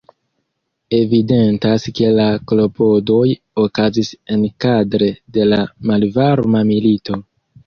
[0.99, 3.27] Evidentas ke la klopodoj
[3.65, 5.61] okazis enkadre de la
[5.93, 7.23] Malvarma Milito.